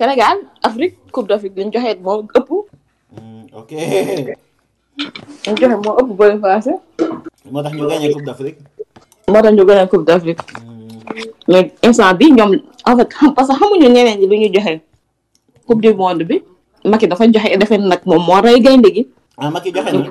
[0.00, 1.72] Sénégal Afrique coupe d'Afrique dañ hmm.
[1.72, 2.00] joxe gitu.
[2.04, 2.50] ah, mo ëpp.
[3.52, 3.72] ok.
[5.46, 6.70] Dañ joxe mo ëpp bo passé.
[7.52, 8.58] moo tax ñu gagné coupe d'Afrique.
[9.28, 10.40] moo tax ñu gagné coupe d'Afrique.
[11.52, 12.50] mais instant bi ñom
[12.88, 14.74] en fait parce que xamuñu ñeneen ñi lu ñu joxe
[15.66, 16.36] coupe du monde bi
[16.84, 19.02] Macky dafa joxe dafa nak moom mo ray gaynde gi.
[19.36, 20.02] ah Macky joxe na.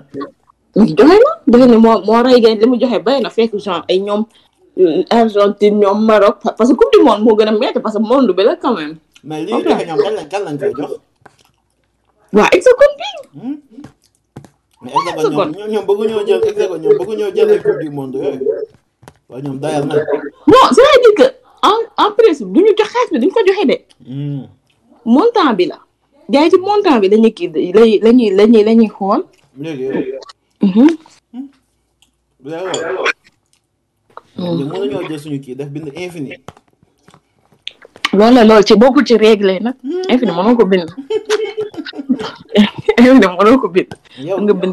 [0.75, 3.85] Macky joxe na defe ne moo mo rey gaynde li mu bay na fekk genre
[3.89, 4.21] ay ñoom
[5.09, 8.31] Argentine ñoom Maroc parce que coupe du monde moo gën a métti parce que monde
[8.37, 8.95] bi la quand même.
[9.23, 10.91] mais lii dafa ñoom lan lañ kan lañ koy jox.
[12.35, 13.09] waaw Hexacom bi.
[14.83, 16.39] mais Hexacom ñoom ñoom bëgguñoo jël
[16.83, 18.47] ñoom bëgguñoo jël coupe du monde yooyu
[19.29, 19.95] waaye ñoom dayal na.
[20.51, 21.27] non c'est-à-dire que
[21.67, 22.09] en
[22.53, 23.77] du ñu jox xaalis bi duñ ko joxe de.
[25.13, 25.79] montant bi la.
[26.31, 29.21] gars yi ci montant bi dañuy kii lañuy lañuy lañuy lañuy xool.
[29.59, 29.83] léegi.
[30.03, 30.97] léegi.
[34.71, 36.35] mënuñoo jël suñu kii def bind infini.
[38.11, 38.53] Voilà, vâng, ừ.
[38.53, 38.55] ừ.
[38.55, 39.57] là, c'est beaucoup de règles.
[39.61, 39.73] Là.
[40.09, 40.85] Et finalement, on combine.
[42.55, 42.63] Et
[42.99, 43.85] finalement, on combine.
[44.37, 44.71] On combine.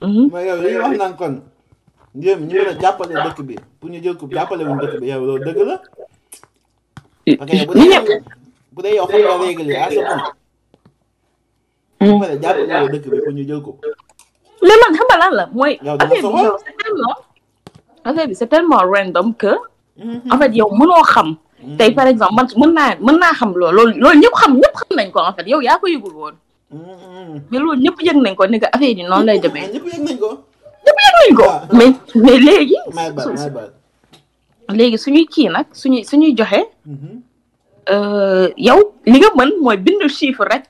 [0.00, 1.40] Mais yow yow wax naan kon
[2.14, 5.06] ñoom ñu mën a jàppale dëkk bi pour ñu jël ko jàppale wuñ dëkk bi
[5.10, 5.76] yow loolu dëgg la.
[8.72, 10.24] bu dee yow xam nga règle yi à ce point.
[12.00, 13.76] ñu mën a jàppale yow dëkk bi pour ñu jël ko.
[14.62, 15.78] mais man xam nga lan la mooy.
[15.86, 17.10] yow dama soxla affaire bi c'est tellement
[18.04, 19.52] affaire bi c'est tellement random que.
[20.32, 21.36] en fait yow mënoo xam
[21.78, 24.74] tey par exemple man mën naa mën naa xam loolu loolu loolu ñëpp xam ñëpp
[24.78, 26.34] xam nañ ko en fait yow yaa ko yëgul woon
[27.50, 30.02] mais loolu ñëpp yëg nañ ko ni que affaire yi noonu lay demee ñëpp yëg
[30.06, 30.30] nañ ko
[30.84, 31.48] ñëpp yëg nañ ko
[31.78, 31.92] mais
[32.24, 32.78] mais léegi
[34.78, 36.60] léegi suñuy kii nag suñuy suñuy joxe
[38.66, 40.62] yow li nga mën mooy bind chiffre rek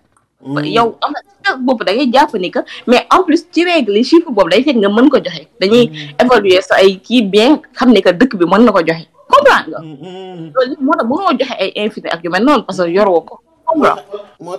[0.44, 0.60] Mm.
[0.76, 4.28] yow am na da ngay jàpp ni que mais en plus ci règle yi chiffre
[4.30, 6.20] boobu day fekk nga mën ko joxe dañuy mm.
[6.20, 9.72] évaluer sa ay kii bien xam ne que dëkk bi man na ko joxe comprendre
[9.72, 9.80] nga.
[9.80, 10.74] Mm, loolu
[11.08, 13.34] moo tax joxe ay infini ak yu mel noonu parce que yoroo ko.
[13.64, 14.04] comprendre
[14.40, 14.56] moo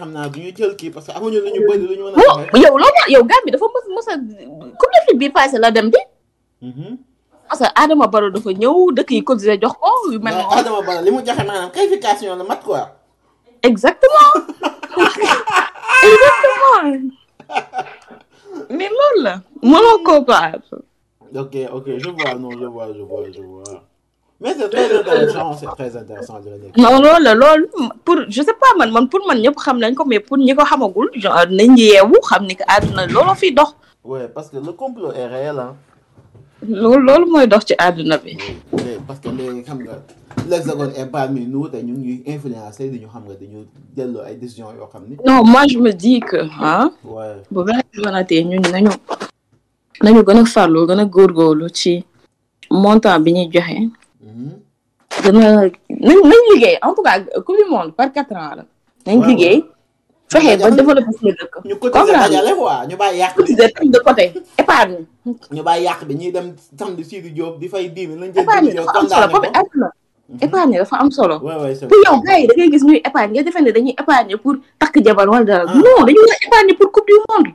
[0.00, 2.14] xam naa du ñu jël kii parce que amuñu lu ñu bëri lu ñu mën
[2.20, 2.58] a.
[2.64, 4.14] yow loolu yow Gambie dafa mos mos a
[4.78, 5.98] coupe d'Afrique bi passé la dem bi.
[6.62, 6.92] Mm-hmm.
[7.48, 10.52] parce que Adama Baro dafa ñëw dëkk yi cotisé jox ko yu mel noonu.
[10.60, 12.88] Adama Baro li mu joxe maanaam qualification la mat quoi.
[13.62, 14.32] exactement.
[18.76, 19.80] Mais lol, moi
[21.42, 23.64] Ok, ok, je vois, non, je vois, je vois, je vois.
[24.40, 26.40] Mais c'est très intéressant, c'est très intéressant.
[26.76, 27.88] Non, non, non, non.
[28.04, 30.66] pour je sais pas man man pour man ñëpp xam nañ ko mais pour pas,
[30.70, 31.08] xamagul
[31.58, 31.70] nañ
[32.58, 33.68] que lolo dox.
[34.04, 35.74] ouais parce que le complot est réel hein.
[36.82, 38.98] Lolo dox ci mais.
[39.06, 39.28] parce que
[40.48, 43.60] l'Hexagone est parmi nous te ñu ñu ñuy influencer dañu xam nga dañu
[43.96, 45.14] jël ay décision yoo xam ni.
[45.28, 46.90] non moi je me dis que ah.
[47.04, 48.90] waaw bu baaxee ñun nañu
[50.06, 51.92] nañu gën a farlu gën a góorgóorlu ci
[52.70, 53.80] montant bi ñuy joxe.
[54.24, 54.52] Mm-hmm.
[55.22, 55.50] gën a
[56.06, 58.64] nañ nañ liggéey en tout cas coupe du monde par quatre ans la.
[59.06, 59.58] nañ liggéey.
[60.30, 61.54] fexe ba développé suñu dëkk.
[61.68, 63.54] ñu cotiser dajale quoi ñu bàyyi yàq bi
[63.94, 64.24] de côté
[64.60, 65.00] épargne.
[65.54, 66.46] ñu bàyyi yàq bi ñuy dem
[66.78, 68.30] samedi Sidi Diop di fay dix mille.
[68.42, 69.08] épargne dafa am
[69.72, 69.88] solo
[70.40, 71.38] épargne dafa am solo.
[71.40, 71.52] pour
[72.06, 75.00] yow gars yi da ngay gis ñuy épargne nga defe ne dañuy épargne pour takk
[75.04, 75.64] jabar wala dara.
[75.64, 77.48] non dañu war épargne pour coupe du monde.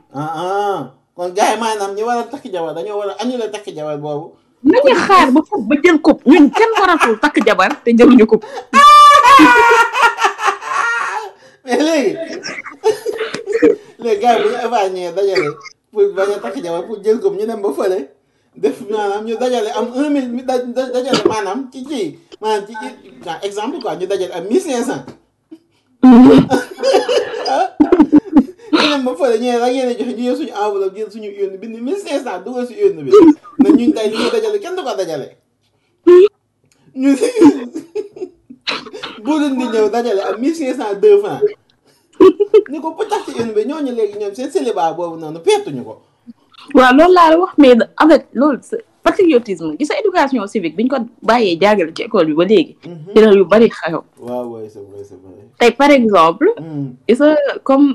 [1.16, 3.98] kon gars yi maanaam ñu war a takk jabar dañoo war a annulé takk jabar
[3.98, 4.34] boobu.
[4.62, 8.46] nañu xaar ba foofu ba jël coupe ñun kenn waratul takk jabar te jëluñu coupe.
[11.64, 12.16] mais léegi
[13.98, 15.50] léegi gars yi bu ñu épargne dajale
[15.92, 18.08] pour bañ a takk jabar pour jël coupe ñu dem ba fële.
[18.56, 20.42] def maanaam ñu dajale am un mille ñu
[20.74, 22.88] dajale maanaam ci ci maanaam ci ci
[23.46, 25.02] exemple quoi ñu dajale am mille cinq cent.
[28.72, 31.56] ñeneen ba fële ñeneen rek yéen a joxe ñu yor suñu enveloppe jël suñu urne
[31.58, 33.10] bi ni mille cinq cent dugal si urne bi
[33.58, 35.26] na ñu tey li ñu dajale kenn du ko dajale.
[36.96, 37.30] ñu si
[39.24, 41.42] buuloon di ñëw dajale am mille cinq cent deux francs
[42.68, 45.84] ni ko bu tax ci urne bi ñooñu léegi ñoom seen célibat boobu noonu pertuñu
[45.84, 46.02] ko.
[46.76, 48.58] waaw loolu laa wax mais en lool loolu
[49.04, 50.98] patriotisme gis nga éducation civique bi ñu ko
[51.28, 52.72] bàyyee jàngale ci école bi ba léegi.
[52.82, 53.14] ci mhm.
[53.14, 54.00] la yu bari xew.
[54.26, 54.44] waaw
[55.60, 56.48] tey par exemple.
[56.60, 56.84] Mhm.
[57.08, 57.20] gis
[57.64, 57.86] comme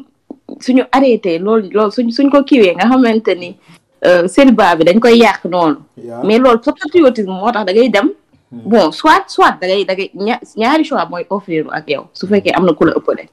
[0.65, 3.49] suñu arrêté lool loolu suñ suñ ko kiiwee nga xamante ni
[4.33, 5.79] célibat euh, bi dañ koy yàq noonu.
[6.27, 8.07] mais loolu sa patriotisme moo tax da ngay dem.
[8.51, 8.61] Mhm.
[8.71, 12.53] bon soit soit da ngay da ngay ñaari choix mooy offrir ak yow su fekkee
[12.57, 13.25] am na ku la ëppale.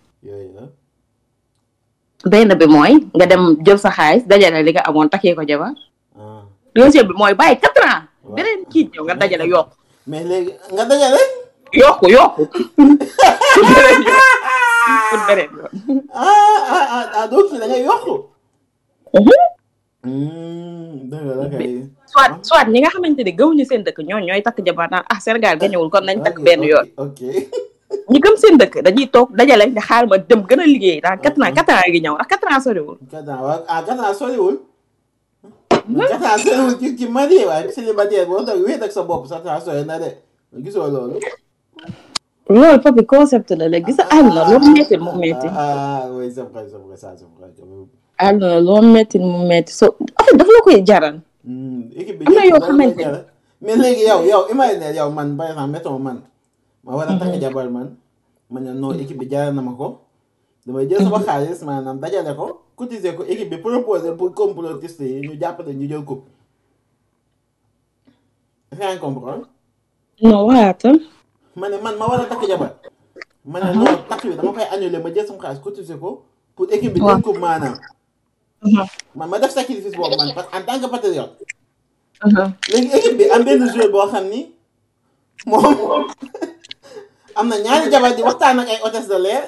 [2.24, 5.70] benn bi mooy nga dem jël sa xaalis dajale li nga amoon takkee ko jabar.
[6.18, 6.42] Ah.
[6.74, 8.02] deuxième bi mooy bàyyi quatre ans.
[8.36, 9.68] beneen kii ñëw nga dajale yokk.
[10.06, 11.20] mais léegi nga dajale.
[11.72, 12.42] yokku yokku.
[15.28, 15.72] beneen yoon.
[16.14, 16.26] ah
[16.76, 18.06] ah, ah, ah
[19.12, 19.38] mhm.
[20.02, 21.08] hmm,
[22.72, 25.90] ñi nga xamante ne gëmuñu seen dëkk ñooñu ñooy takk jabar naan ah Sénégal gañewul
[25.90, 26.86] kon nañ takk benn yoon.
[28.12, 31.40] ñu gëm seen dëkk dañuy toog dajale xaar ma dem gën a liggéey dans quatre
[31.44, 31.54] ans mm-hmm.
[31.56, 32.96] quatre ans ngi ñëw ndax ah, quatre ans soriwul.
[33.12, 34.56] quatre ans waaw ah quatre ans soriwul.
[35.86, 36.00] Hmm?
[36.10, 39.42] quatre ans soriwul ci ci marié waaye célibataire boo toog wéet ak sa bopp sax
[39.64, 40.08] saa na de
[40.64, 41.16] gisoo loolu.
[42.48, 45.48] loolu papi concept la léegi gis a ah, àll la loo ah, mu metti.
[45.62, 46.42] ah oui c'est
[49.22, 49.86] mu metti so
[50.18, 51.16] en fait la koy jaral.
[51.44, 53.20] Hmm, bi am na yoo xamante ne
[53.62, 56.18] mais léegi yow yow imagine yow man par exemple mettons man.
[56.82, 57.94] ma war a takk jabar man
[58.50, 60.00] ma ne non équipe bi jaral na ma ko
[60.66, 61.26] damay jël sama mm-hmm.
[61.26, 62.46] xaalis maanaam dajale ko
[62.76, 66.26] cotiser ko équipe bi proposé pour complotiste yi ñu jàppale ñu jël coupe
[68.78, 69.46] rien comprendre
[70.22, 70.98] non waxaatal
[71.56, 72.74] ma ne man ma war a takk jabar
[73.44, 74.02] ma ne non uh-huh.
[74.10, 76.24] takk bi dama koy annulé ma jël sama xaalis cotiser ko
[76.56, 77.74] pour équipe bi jël coupe maanaam
[78.66, 78.86] uh-huh.
[79.14, 81.30] man ma def sacrifice boobu man parce en tant que patriote
[82.26, 82.50] uh-huh.
[82.70, 84.50] léegi bi am benn joueur boo xam ni
[85.46, 86.06] moom
[87.36, 89.44] am na ñaari jabar di waxtaan ak ay hôtesse de l'air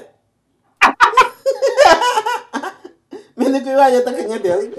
[3.37, 4.73] mais ni kuy waaj a takk ñetteel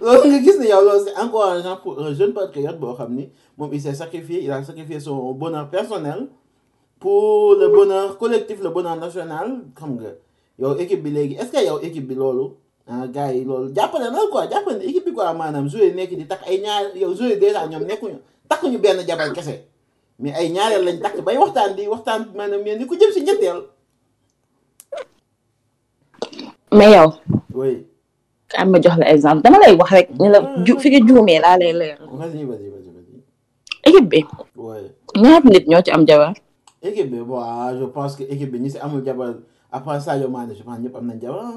[0.00, 3.30] loolu nga gis ne yow loolu c'est encourageant pour un jeune patriote boo xam ni
[3.56, 6.28] moom il s'est sacrifié il a sacrifié son bonheur personnel
[7.00, 10.12] pour le bonheur collectif le bonheur national xam nga
[10.58, 12.52] yow équipe bi léegi est-ce que yow équipe bi loolu
[12.88, 16.12] ah gars yi loolu jàppale na quoi jàppale na équipe bi quoi maanaam joué nekk
[16.16, 18.18] di takk ay ñaar yow joué déjà ñoom nekkuñu
[18.48, 19.64] takkuñu benn jabar kese.
[20.18, 23.20] mais ay ñaareel lañ takk bay waxtaan di waxtaan maanaam mel ni ku jëm si
[23.20, 23.58] ñetteel.
[26.72, 27.08] mais yow.
[27.52, 27.84] oui.
[28.48, 30.80] ka am ma jox la exemple dama lay wax rek ni la mm, ju mm.
[30.80, 31.98] fi juumee laa lay leer.
[32.10, 34.00] vas-y vas-y vas-y.
[34.10, 34.20] bi.
[34.56, 34.82] oui
[35.20, 36.32] ñaata ñoo ci am jabar.
[36.82, 39.34] équipe bi bon ah, je pense que équipe bi ñu si amul jabar
[39.70, 41.52] après Sadio Mané je pense ñëpp am nañ jabar.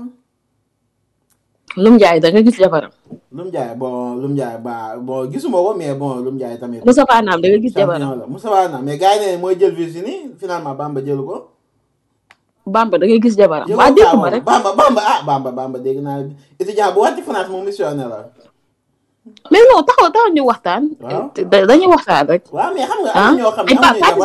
[1.80, 5.00] lum jaay da nga kan gis gitu jabaram ya, lum jaay bon lum jaay ba
[5.00, 7.80] bon gisuma gitu ko mais bon lum jaay tamit fa nam da nga gis gitu
[7.80, 11.56] jabaram fa ya, nam mais ya, gaay ne moy jël Virginie finalement Bamba jël ko
[12.68, 16.28] Bamba da nga gis jabaram wa déguma rek Bamba Bamba ah Bamba Bamba dégg na
[16.60, 18.20] étudiant bo wati finance mom missionnaire la
[19.52, 19.88] mais non kan?
[19.94, 20.84] taxaw taxaw ñu waxtaan
[21.38, 24.16] eh, dañu waxtaan rek wa mais xam nga am ñoo xam ne am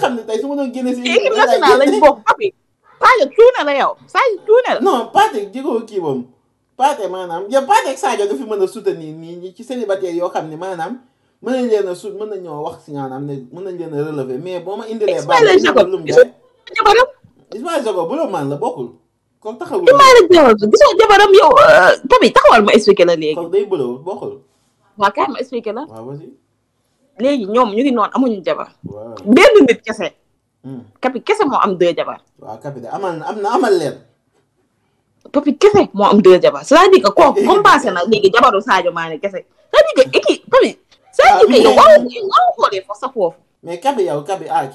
[0.00, 2.48] xam ne tey su ma doon génne si équipe nationale lañ bokk papi
[3.02, 6.24] Sadio cuune la yow Sadio cuune la non Pathé jigoo kii moom
[9.00, 10.98] nii ñi ci célibataire yoo xam ne maanaam
[11.44, 14.76] mën nañ leen a sut mën wax si maanaam ne mën nañ leen mais boo
[14.76, 17.08] ma indilee Ismaïla Jakobs lum jabaram
[17.54, 18.88] Ismaïla Jakobs bu man la bokkul
[19.40, 23.16] kon taxawul Ismaïla Jakobs gisoo ma expliqué la
[24.06, 24.34] bokkul
[24.98, 25.84] waaw kaay ma expliqué la
[27.18, 28.68] léegi ñoom ñu ngi noon amuñu jabar.
[29.24, 30.06] benn nit kese.
[31.00, 31.24] Papy hmm.
[31.26, 32.20] kese moo am deux jabar.
[32.38, 33.92] waaw Papy de na am na amal leen.
[35.32, 37.40] Papy kese moo am deux jabar c'est-à-dire que kooku
[37.94, 39.46] na léegi jabaru Sadio Mané kese cest
[39.96, 43.36] c'est-à-dire que ah, sa foofu.
[43.62, 44.66] mais Papy yow Papy ah,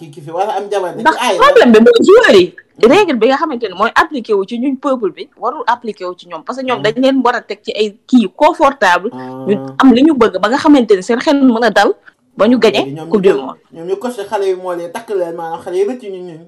[0.57, 0.93] am jabar.
[0.95, 3.13] ndax problème bi mooy joueur yi.
[3.13, 6.27] bi nga xamante ne mooy appliqué wu ci ñu peuple bi warul appliqué wu ci
[6.29, 6.83] ñoom parce que ñoom hmm.
[6.83, 9.17] dañ leen war a teg ci ay kii confortable ah.
[9.47, 11.91] ñu am li ñu bëgg ba nga xamante ne seen xel mën a dal.
[12.37, 13.57] ba ñu gagné coupe du monde.
[13.73, 16.41] ñoom ñu coché xale yi moo leen takk leen maanaam xale yi rëcc ñu ñun.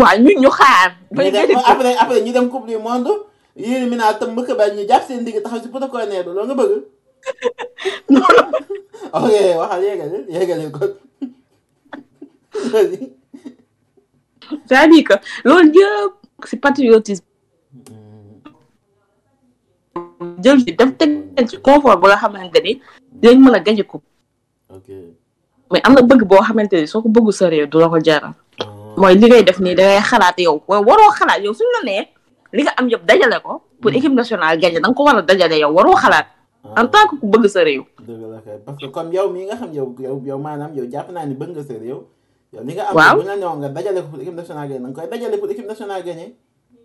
[0.00, 0.88] waaw ñun ñu xaar.
[1.16, 1.60] ba ñu dem
[2.00, 3.10] après ñu dem coupe du monde
[3.56, 6.24] yéen mi naa tëmb ba ñu jàpp seen digg taxaw si protocole nee
[21.50, 22.58] ci confort ba nga xamante
[23.22, 24.04] mën a gagné coupe.
[25.70, 28.94] mais am na bëgg boo xamante ni soo ko bëggu sa du la ko oh.
[28.96, 32.02] mooy li def nii dangay xalaat yow waroo xalaat yow suñu la nee
[32.52, 33.62] li nga am yëpp dajale ko.
[33.82, 34.16] Hmm.
[34.16, 34.24] da
[34.56, 36.26] nga ko war a dajale yow waroo xalaat.
[36.64, 36.80] Ah.
[36.82, 37.82] en tant que ku bëgg sa réew.
[38.08, 39.94] dëgg la kay parce que comme yow mii nga xam yow
[40.26, 42.00] yow maanaam yow jàpp naa ni bëgg nga yow
[43.56, 44.36] nga dajale ko pour équipe
[45.64, 46.34] nationale gagné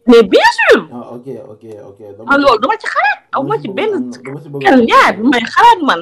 [0.08, 0.88] da bien sûr.
[0.92, 2.00] ah ok ok ok.
[2.28, 4.12] Ah, loolu dama ci xalaat aw ma benn.
[4.26, 4.66] dama ci bëgg
[4.96, 6.02] a xalaat man.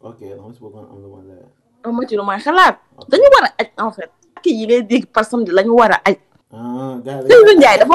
[0.00, 1.44] ok dama si bëggoon am lu ma leer.
[1.92, 2.74] ma ci lu may xalaat
[3.08, 4.10] dañu war a aj en fait.
[4.40, 6.16] ak yi lay dégg par lañu war a aj.
[7.28, 7.94] Seydou Ndiaye dafa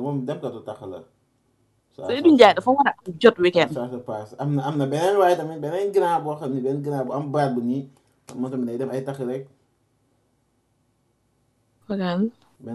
[0.00, 1.02] moom dem katu tax la.
[2.06, 3.72] Seydou Ndiaye dafa war a am jot weekend.
[3.76, 7.12] am na am na beneen waaye tamit beneen grand boo xam ne beneen grand bu
[7.16, 7.88] am baat bu nii
[8.36, 9.48] moo tamit day def ay tax rek.
[12.58, 12.74] benn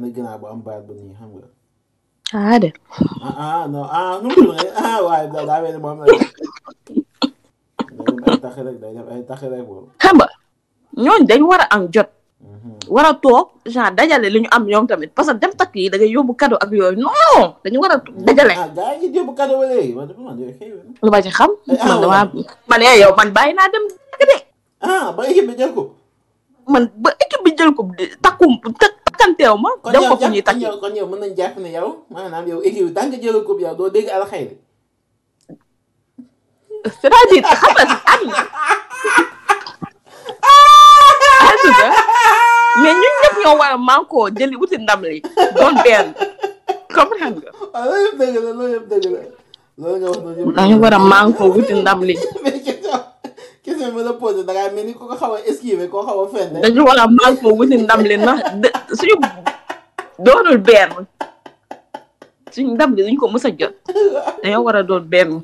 [2.34, 2.74] fechada.
[3.22, 3.86] Ah, não.
[11.28, 12.08] dañ war a am jot.
[12.44, 12.92] Mm-hmm.
[12.92, 16.12] war toog genre dajale li am ñoom tamit parce que dem takk yi da ngay
[16.12, 18.54] yóbbu ak yooyu non dañu war dajale.
[18.60, 18.68] ah
[21.08, 21.50] gars xam.
[21.72, 22.24] Eh, ah, man damaa
[22.68, 24.36] man eh, yow man bàyyi naa dem takk de.
[24.84, 25.96] ah ba équipe bi jël ko.
[26.68, 26.92] man
[28.82, 29.03] takk.
[29.24, 32.44] kantew ma daw ko fu ñuy takk kon yow mën nañ jàpp ne yow maanaam
[32.52, 34.56] yow équipe bi tant que jëlu coupe yow doo dégg alaxay bi
[36.84, 38.44] c'est-à-dire xam nga am na
[42.84, 45.18] mais ñun ñëpp ñoo war a manko jëli wuti ndam li
[45.56, 46.08] doon benn
[46.96, 49.22] comprendre nga waaw loolu yëpp dëgg la loolu yëpp dëgg la
[49.82, 52.16] loolu nga wax noonu yëpp dañu war a manko wuti ndam li
[53.92, 56.04] question bi ma la posé da ngaa mel ni ko ko xaw a esquiver koo
[56.06, 56.58] xaw a fende.
[56.62, 58.40] dañu war a maal ko wuti ndam li ndax
[58.98, 59.16] suñu
[60.26, 61.06] doonul benn
[62.58, 63.74] ndam li duñ ko mës a jot.
[64.44, 65.42] dañoo war a doon benn.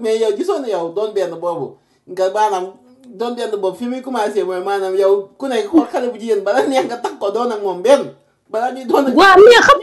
[0.00, 1.76] mais yow gisoon na yow doon benn boobu
[2.10, 2.66] nga maanaam
[3.06, 6.44] doon benn boobu fi muy commencé mooy maanam yow ku nekk xool xale bu jigéen
[6.44, 8.04] bala neex nga takk ko doon ak moom benn.
[8.50, 9.16] balaa ñuy doon ak.
[9.16, 9.80] waaw xam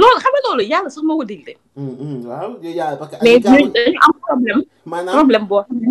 [0.00, 1.54] loolu xam loolu yàlla sax moo ko digle.
[1.76, 2.50] Mm, mm, waaw
[2.80, 3.24] yàlla parce que.
[3.24, 3.68] mais ñun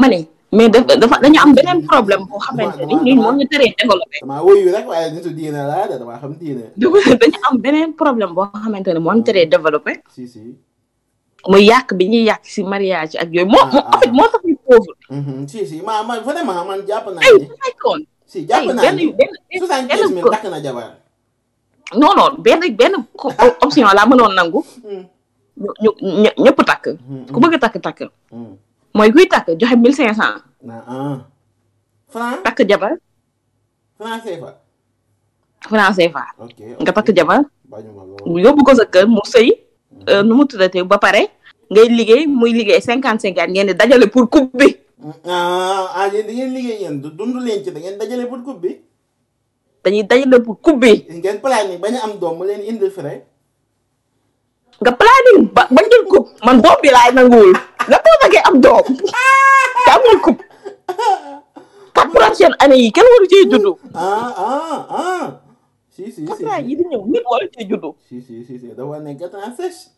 [0.00, 0.18] ma ne
[0.56, 0.68] mais
[1.02, 2.78] dafa dañu am beneen problème boo xamante
[3.14, 4.16] moo ñu teree développé.
[4.22, 6.90] damaa wóyu rek waaye nitu
[7.48, 9.92] am beneen problème boo xamante ne moo teree développé.
[10.14, 10.22] si
[11.50, 14.12] mu yàq bi ñuy yàq si mariage ak yooyu moo ah, moo ah.
[14.18, 14.94] moo tax ñu pauvre.
[15.10, 15.48] Mm-hmm.
[15.50, 15.94] si si ma
[16.88, 18.04] jàpp naa ne.
[18.34, 19.04] si jàpp naa ni
[19.60, 20.06] soixante-quinze
[22.44, 22.92] mille benn benn
[23.66, 25.02] option laa mënoon nangu hmm.
[26.44, 28.00] ñëpp takk hmm, ku bëgg takk takk
[28.32, 28.52] hmm.
[28.96, 30.34] mooy kuy takk joxe mille cinq cent
[30.70, 31.16] ah.
[32.12, 32.92] franc takk jabar
[33.98, 34.50] franc CFA
[35.70, 36.24] franc CFA
[36.82, 37.40] nga takk jabar
[38.44, 39.48] yóbbu ko sa kër mu sëy
[40.10, 41.22] euh, nu mu tuddatee ba pare
[41.70, 44.66] ngay liggéey muy liggéey cinquante cinquante ngeen dajale pour coupe
[45.28, 48.76] ah yéen da ngeen liggéey yéen dund leen ci da ngeen dajale pour coupe bi.
[49.84, 51.02] dañuy dajale pour coupe bi.
[51.08, 53.20] ngeen planning bañ a am doom mu leen indil frais.
[54.80, 57.52] nga planning ba bañ jël coupe man doom bi laay nanguwul
[57.88, 58.84] nga ko bëggee am doom
[59.86, 60.18] te amul
[63.30, 65.24] yi waru ah ah ah.
[65.94, 67.46] si si si quatre yi di ñëw nit waru
[68.08, 69.93] si si si dafa nekk quatre sèche.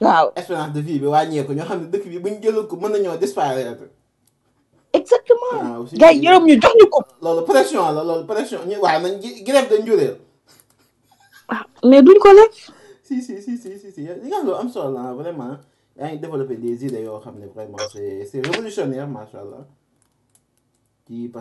[0.00, 2.74] waaw espérance de vie bi wàññeeku ñoo xam ne dëkk bi bu ñu jëloon ko
[2.80, 3.86] mën nañoo disparaître.
[4.98, 5.56] exactement.
[5.62, 7.00] waaw gars yi yërëm ñu jox ñu ko.
[7.24, 9.14] loolu pression la loolu pression ñu waaye nañ
[9.46, 10.16] grève de njureel.
[11.48, 12.70] waaw ah, mais duñ ko def.
[13.08, 15.56] si si si si si si li nga xam am solo la vraiment
[15.98, 19.64] yaa ngi développé des idées yoo xam ne vraiment c'est c'est révolutionnaire macha allah.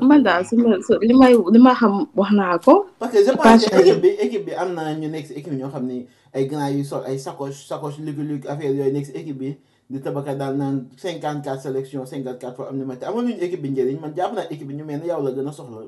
[0.06, 2.86] man daal ma li may li ma xam wax naa ko.
[3.02, 5.74] parce que je pense que bi équipe bi am naa ñu nekk si équipe ñoo
[5.74, 9.38] xam ni ay gannaaw yu sol ay sacoche sacoche ligu-ligu affaire yooyu nekk si équipe
[9.38, 9.58] bi
[9.90, 13.62] di tabaka daal naan 54 sélection 54 fois am ni ma te am nañu équipe
[13.62, 15.82] bi njëriñ man jàpp naa équipe bi ñu mel ne yow la gën a soxla.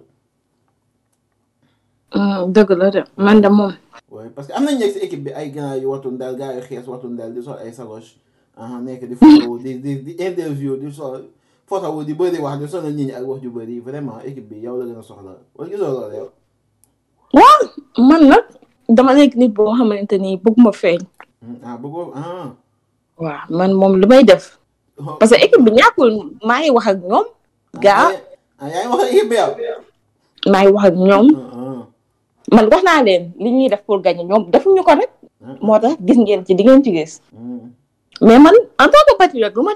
[2.15, 3.73] Euh, dëgg la de man de moom.
[4.33, 6.87] parce que am nañu nekk si équipe bi ay gannaaw yu watun daal gars xees
[6.87, 8.17] watun daal di sol ay sacoche
[8.57, 10.17] ah, nekk di photo di di
[11.67, 12.39] wo di di bo فترة ودي بدي
[13.13, 15.19] ak wax ju bari vraiment équipe bi yow la gëna soxla
[15.55, 16.27] wala ولكن زولا yow
[17.33, 17.55] wa
[17.99, 18.47] man nak
[18.87, 20.99] dama nek nit bo xamanteni ni bëgguma feñ
[21.43, 22.47] hmm, ah bëggoo ah
[23.19, 24.55] wa man mom lu may def
[25.19, 26.15] parce que équipe bi ñakul
[26.47, 27.27] may wax ak ñom
[27.83, 28.15] ga
[28.63, 29.73] ay ay wax ak e bi yow ya.
[30.51, 31.27] maa wax ak ñom
[32.55, 35.11] man wax na len li ñi def pour gagner ñoom defuñu ko rek
[35.43, 35.59] hmm.
[35.59, 37.67] motax gis ngeen ci di ngeen ci gis hmm.
[38.23, 39.75] mais man en tant que patriote du ma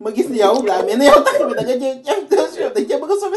[0.00, 1.94] Maghisniał dla mnie, no ja tak robię, tak, ja, ja,
[2.78, 3.36] ja, ja mogę sobie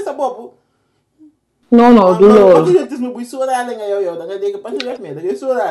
[1.72, 2.34] No, no, ah, dulu.
[2.54, 4.18] Pag-ilit mo, boy, sura lang ngayon yun.
[4.20, 5.70] Ang hindi ka pa nilak niya, nagay sura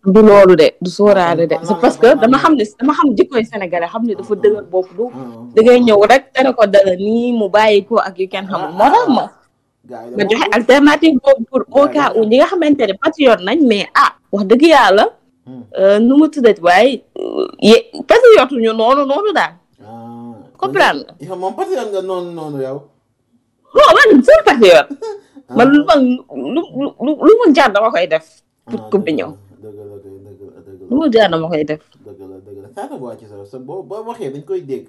[0.00, 3.44] Dulu du loolu de du sóoraale de c'est parce que dama xam dama xam jikkoy
[3.44, 5.12] sénégalais xam dafa dëgër bopp du
[5.52, 8.24] da ngay ñëw rek tere ko dala nii mu bàyyi ko ak yu
[8.78, 8.88] ma
[9.84, 11.20] nga joxe alternative
[11.52, 14.40] pour au cas où ñi nga patriote nañ mais ah, ah.
[14.40, 14.92] ah.
[14.96, 15.19] wax
[15.78, 16.92] Euh, nu mu tuddati waaye
[18.08, 19.52] patriote ñu noonu noonu daal.
[20.62, 21.12] comprendre nga.
[21.26, 22.78] yow moom patriote nga noonu noonu yow.
[23.76, 24.90] non man seen patriote.
[25.56, 25.94] man lu ma
[26.54, 26.60] lu
[26.98, 28.26] lu lu mu jaar dama koy def.
[28.70, 29.30] pour coupe bi ñëw.
[30.90, 31.82] lu mu jaar dama koy def.
[32.04, 34.86] dëgg la dëgg la saa boo ci sa boo boo waxee dañ koy dégg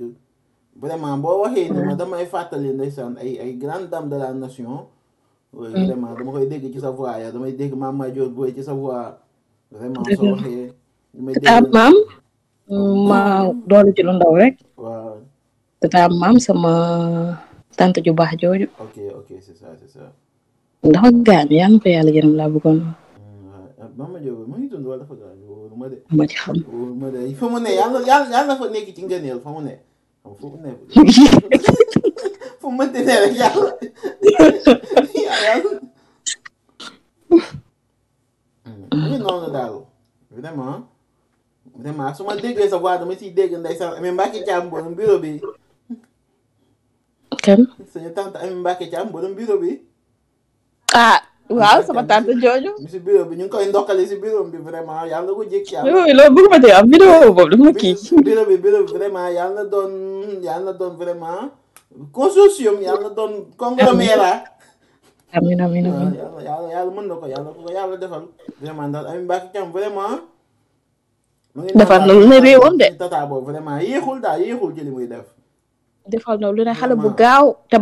[0.81, 4.75] vraiment boo waxee ni ma damay fàttali ndeysaan ay ay grande dame de la nation.
[5.53, 8.73] vraiment dama koy dégg ci sa voix ya damay dégg Mame Madior Boye ci sa
[8.73, 9.17] voix.
[9.71, 10.67] vraiment soo waxee.
[11.35, 11.93] tataam maam.
[13.09, 13.19] ma
[13.69, 14.53] doole ci lu ndaw rek.
[14.83, 16.07] waaw.
[16.21, 16.73] maam sama
[17.77, 18.67] tante ju baax jooju.
[18.85, 20.05] ok ok c'est ça c'est ça.
[20.93, 22.77] dafa gaañ yaa ko yàlla yërëm laa bëggoon.
[23.19, 23.51] Hmm,
[23.81, 25.97] eh, mama Diop ma ngi dund wala dafa gaañ wóoru ma de.
[26.17, 27.99] ma ci xam wóoru ma de fa mu ne yàlla
[28.35, 29.73] yàlla fa nekk ci ngëneel fa mu ne.
[30.23, 30.71] mu ne.
[32.61, 33.71] fu mu ne rek yàlla.
[38.91, 39.73] lii noonu daal
[40.29, 40.83] vraiment
[41.79, 45.17] vraiment su ma déggee sa voix dama siy dégg ndeysaan Amy Mbacké Thiam borom bureau
[45.23, 45.39] bi.
[47.43, 47.59] kan.
[47.93, 49.79] suñu tante Amy Mbacké Thiam borom bureau bi.
[50.93, 52.71] ah waaw sama tante jooju.
[52.91, 55.73] si bureau bi ñu ngi koy ndokkale si bureau bi vraiment yàlla na ko jékki.
[55.75, 57.33] yàlla loolu bëgguma tey am vidéo
[57.63, 57.95] ma kii.
[58.25, 59.91] bureau bi bureau bi vraiment yàlla na doon
[60.47, 61.43] yàlla na doon vraiment
[62.15, 64.39] consortium yàlla na doon conglomérat.
[65.31, 68.23] amiin amiin amiin yàlla yàlla mën na ko yàlla ko yàlla defal
[68.59, 69.21] vraiment daal Amy
[71.75, 72.87] Mbacke na lu ne réewam de.
[72.99, 73.27] tata
[73.83, 75.27] yéexul daal yéexul jëli muy def.
[76.11, 77.77] defal na lu ne xale bu gaaw te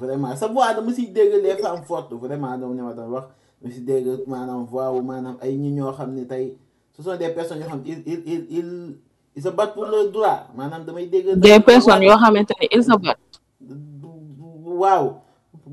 [3.67, 6.47] nga si dégg maanaam voix wu maanaam ay ñi ñoo xam ne tey
[6.95, 8.67] ce sont des personnes yoo xam ne il il il
[9.37, 11.27] il se battent pour le droit maanaam damay dégg.
[11.47, 13.17] des personnes yoo xamante ne il se bat.
[14.83, 15.05] waaw.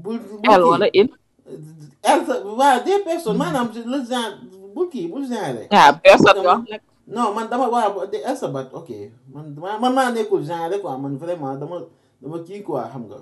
[0.03, 0.17] bul
[0.51, 1.09] elle wala il.
[2.09, 4.33] elle sa waaw des personnes maanaam le genre
[4.75, 5.63] bul kii bul genre.
[5.71, 6.57] ah personne yoo
[7.07, 8.89] non man dama waaw elle se bat ok
[9.33, 9.45] man
[9.81, 11.77] man maa nekkul genre quoi man vraiment dama
[12.21, 13.19] dama kii quoi xam nga.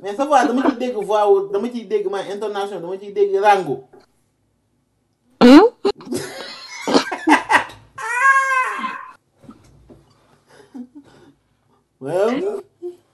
[0.01, 3.11] mais sa voix dama ciy dégg voix wu dama ciy dégg ma intonation dama ciy
[3.13, 3.85] dégg rango.
[12.01, 12.61] waaw.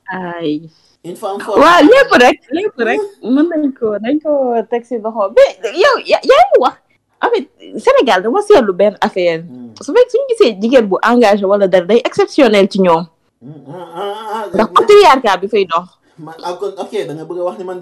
[0.10, 0.68] ay.
[1.06, 4.98] une femme forte waaw lépp rek lépp rek mën nañ ko dañ ko teg si
[4.98, 6.78] loxo mais yow yaa ngi wax
[7.22, 7.48] en fait
[7.80, 9.46] Sénégal dama seetlu benn affaire
[9.80, 13.06] su fekkee suñu gisee jigéen bu engagé wala dara day exceptionnel ci ñoom.
[13.42, 15.86] ndax patriarcat bi fay dox.
[16.20, 16.64] man ah, ok
[17.08, 17.80] da nga bëgg a wax ni nga.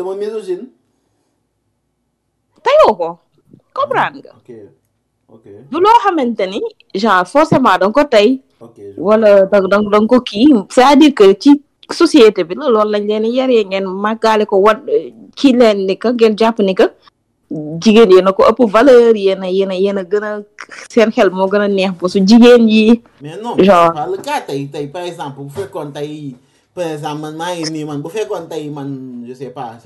[5.72, 6.60] du loo xamante ni
[7.02, 8.30] genre forcément da nga ko tey.
[9.08, 11.52] wala da nga da ko kii cest à que ci
[12.00, 14.78] société bi la loolu lañ leen yaree ngeen màggaale ko wan
[15.40, 16.88] kii leen ni que ngeen jàpp ni que.
[17.52, 20.32] jigéen yéen na ko ëpp valeur yéen a yéen a yéen a gën a
[20.92, 23.02] seen xel moo gën a neex ba su jigéen yi.
[23.22, 26.36] mais non genre pas le cas tey tey par exemple bu fekkoon tey
[26.74, 29.78] par exemple man maa yi nii man bu fekkoon tey man je sais pas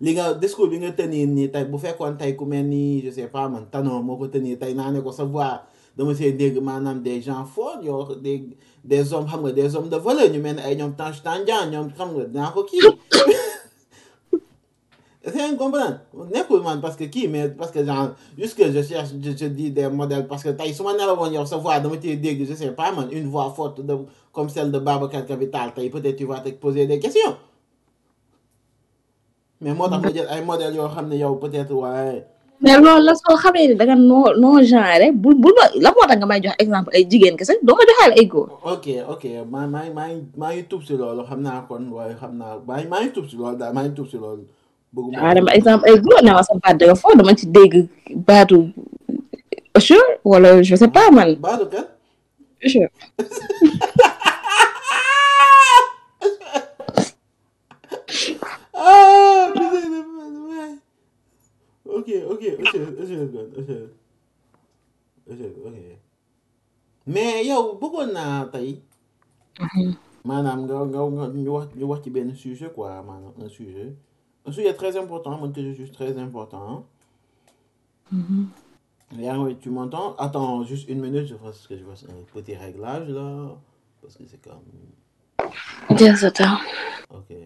[0.00, 3.10] li nga discours bi nga tenir nii tey bu fekkoon tey ku mel nii je
[3.10, 5.60] sais pas man Tanor moo ko tenir tey naa ne ko sa voix
[5.96, 8.44] dama see dégg maanaam des gens forts yoo des
[8.84, 11.68] des hommes xam nga des hommes de valeur ñu mel ne ay ñoom Tange Tandian
[11.70, 12.64] ñoom xam nga dinaa ko
[15.22, 16.00] c'est incompréhensible
[16.34, 19.46] N'écoute, man, parce que qui, mais parce que genre, juste que je cherche, je, je
[19.46, 22.70] dis des modèles, parce que Taï Souman va venir recevoir dans tes digues, je sais
[22.70, 23.96] pas, man, une voix forte de,
[24.32, 27.36] comme celle de Babacar Capital, Taï, peut-être tu vas te poser des questions.
[29.60, 32.24] Mais moi, t'as peut-être un modèle, yo, ramené, yo, peut-être, ouais.
[32.62, 35.32] mais non la soo xamee non da nga noo noo genre bul
[35.80, 38.50] la moo nga may jox exemple ay jigéen kese doo ma joxaale ay góor.
[38.74, 39.80] ok ok ma, ma,
[40.36, 42.88] ma, YouTube c'est tuub si loolu xam naa kon waaye xam naa maa maa ngi
[42.92, 44.44] ma YouTube, loolu
[44.90, 47.74] waaw dama ah, exemple ay eh, góor naa sa baat daga foofu dama ci dégg
[48.26, 48.56] baatu
[49.78, 51.38] usher wala je sais pas man.
[51.38, 51.86] baatu kan.
[52.58, 52.88] usher.
[61.90, 63.82] ok ok usher usher usher
[65.30, 65.78] usher ok
[67.06, 68.80] mais yow bëggoon naa tey.
[69.60, 69.94] Mhm.
[70.26, 73.94] maanaam nga nga nga ñu wax ñu wax ci benn sujet quoi maanaam un sujet.
[74.46, 76.84] Un sujet très important, moi que je suis très important.
[78.10, 78.44] Mm
[79.12, 81.94] oui, tu m'entends Attends, juste une minute, je vois ce que je vois.
[82.08, 83.54] Un petit réglage là.
[84.00, 84.60] Parce que c'est comme.
[85.96, 86.32] Désolé.
[87.10, 87.36] Ok.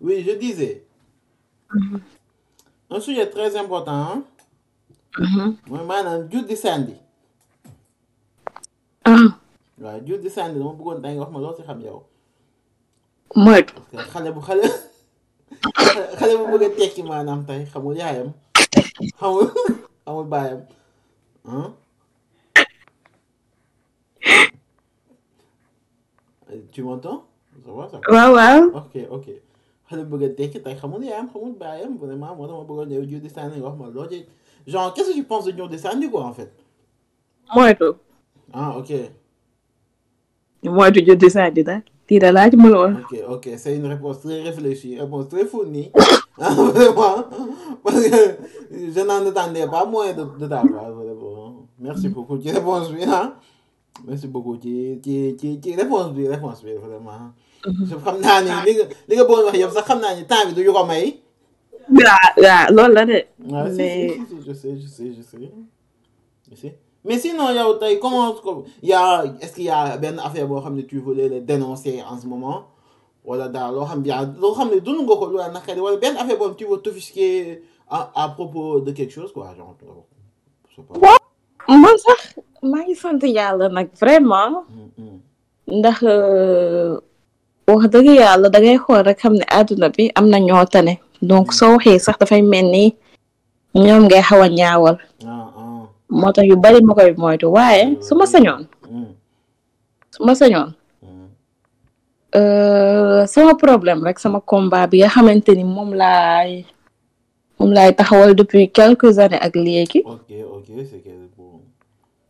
[0.00, 0.84] Oui, je disais.
[1.70, 2.00] Mm-hmm.
[2.90, 3.92] Un sujet très important.
[3.94, 4.24] Hein?
[5.18, 6.94] mooy maanaam juddi sandi
[9.04, 9.36] ah.
[9.78, 11.98] waaw juddi sandi dama bëggoon tey nga wax ma loo si xam yow
[13.44, 13.74] moytu
[14.12, 14.64] xale bu xale
[16.18, 18.30] xale bu bëgg a tekki maanaam tey xamul yaayam
[19.20, 19.48] xamul
[20.04, 20.60] xamul baayam
[21.48, 21.68] euh,
[26.72, 27.20] tu m'entends
[28.14, 29.26] waaw waaw ok ok
[29.88, 32.88] xale bu bëgg a tekki tey xamul yaayam xamul baayam vraiment moo tax ma bëggoon
[32.96, 34.24] yow juddi sandi nga wax ma loo ci
[34.66, 35.66] Genre, qu'est-ce que tu penses de Nyon
[35.98, 36.52] du quoi, en fait
[37.54, 37.94] Moi, tout.
[38.52, 38.92] Ah, ok.
[40.64, 41.80] Moi, je dessin à dedans.
[42.06, 45.90] Tira là, tu Ok, ok, c'est une réponse très réfléchie, réponse très fournie.
[46.36, 47.24] Vraiment.
[47.82, 48.16] Parce que
[48.70, 50.92] je n'en attendais pas moins de, de ta part.
[51.78, 52.12] Merci mm.
[52.12, 52.38] beaucoup.
[52.38, 53.34] Tu réponds bien, hein.
[54.06, 56.52] Merci beaucoup Tu tu, qui tu réponse vraiment.
[56.54, 59.14] tu tu tu
[60.54, 61.22] tu tu tu
[62.70, 63.24] loolu la de.
[63.40, 65.48] mais je sais je sais je sais
[66.50, 68.34] je sais mais sinon yow tey comment
[68.82, 72.16] y' a est-ce qu'il y a benn affaire boo xam tu voulais le dénoncer en
[72.20, 72.58] ce moment
[73.24, 76.54] wala daal loo xam ne loo xam ne dund nga ko wala benn affaire boobu
[76.58, 79.76] tu veux t'offusquer à propos de quelque chose quoi genre.
[81.04, 82.20] waaw man sax
[82.70, 84.52] maa ngi sant yàlla nag vraiment.
[84.78, 85.18] Mm, mm.
[85.78, 86.90] ndax euh,
[87.68, 90.94] wax dëgg yàlla da ngay xool rek xam ne àdduna bi am na ñoo tane.
[91.22, 91.54] donc mm.
[91.58, 92.84] soo waxee sax dafay mel ni
[93.84, 95.82] ñoom ngay xaw a ñaawal ah, ah.
[96.18, 98.02] moo tax yu bari ma koy moytu waaye mm.
[98.06, 99.10] su ma sañoon mm.
[100.14, 100.70] su ma sañoon
[102.40, 106.64] euh, sama problème rek sama combat bi nga xamante ni moom laay
[107.58, 110.00] moom laay taxawal depuis quelques années ak léegi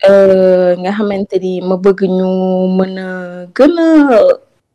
[0.09, 2.29] euh, nga xamante ni ma bëgg ñu
[2.77, 3.09] mën a
[3.57, 3.87] gën a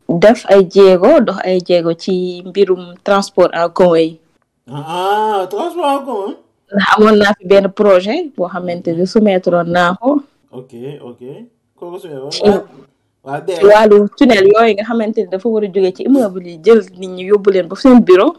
[0.10, 4.20] def ay jéego dox ay jéego ci mbirum transport en commun yi.
[4.72, 5.48] ah
[6.96, 10.22] amoon naa fi benn projet boo xamante su soumettre naa ko.
[10.52, 10.72] ok
[11.04, 11.22] ok.
[13.30, 16.58] Ah, ci wàllu tunnel yooyu nga xamante ni dafa war a jóge ci immeuble yi
[16.64, 18.36] jël nit ñi yóbbu leen ba seen bureau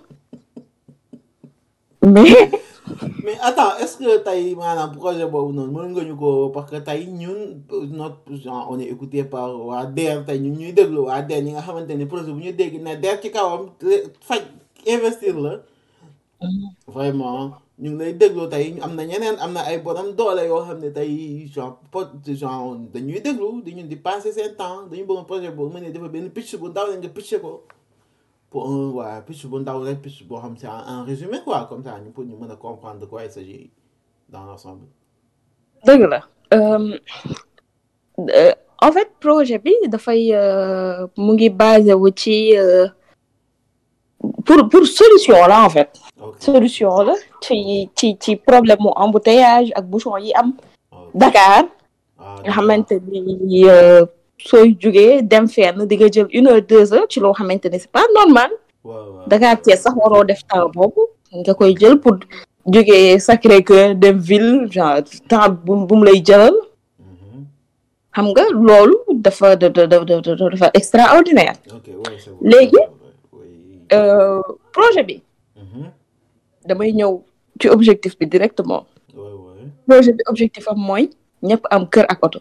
[2.02, 2.50] mais.
[3.24, 6.76] mais attends est-ce que tey maanaam projet boobu noonu mën nga ñu ko parce que
[6.76, 7.58] tey ñun
[7.98, 11.52] notre genre on est écouté pa waa DER tey ñun ñuy déglu waa DER ñi
[11.52, 13.62] nga xamante ni projet bu ñu dégg ne DER ci kawam
[14.28, 14.42] faj
[14.94, 15.54] investir la.
[16.40, 16.68] Mm-hmm.
[16.94, 20.64] vraiment ñu ngi lay déglu tey am na ñeneen am na ay borom doole yoo
[20.66, 21.10] xam ne tay
[21.54, 22.08] genre pot
[22.40, 25.90] genre dañuy déglu di ñun di passer seen temps dañu bëgg projet boobu mu ne
[25.92, 27.54] dafa benn picc bu ndaw la nga picc ko.
[28.50, 31.98] pour un, voilà, plus bon d'avoir, plus bon, comme un, un, résumé, quoi, comme ça,
[32.04, 33.70] nous pouvons comprendre de quoi il s'agit
[34.28, 34.86] dans l'ensemble.
[35.84, 36.28] D'accord.
[36.54, 36.96] Euh,
[38.18, 41.50] euh, en fait, projet bi, fay euh, mu ngi
[41.94, 42.88] wu ci, euh,
[44.44, 45.90] pour, pour solution là, en fait.
[46.20, 46.40] Okay.
[46.40, 50.52] Solution là, ci, ci, ci problème mu embouteillage ak bouchon yi am.
[51.14, 51.64] Dakar,
[52.18, 54.06] ah, nga ah, xamante euh,
[54.38, 57.78] sooy jugee dem fenn di nga jël une heure deux heures ci loo xamante ne
[57.82, 58.50] c'est pas normal.
[59.32, 61.00] Dakar Thiès sax waroo def temps boobu
[61.40, 62.16] nga koy jël pour
[62.66, 66.54] jógee Sacré-Cœur dem ville genre temps bu lay jëlal
[66.98, 67.44] mhm.
[68.16, 71.56] xam nga loolu dafa dafa dafa extraordinaire
[72.52, 72.80] léegi
[73.96, 74.40] euh,
[74.76, 75.16] projet bi
[75.56, 75.90] mhm.
[76.68, 77.18] damay ñëw
[77.62, 78.86] ci objectif bi directement
[79.88, 81.04] projet bi objectif am mooy
[81.48, 82.40] ñëpp am kër ak oto.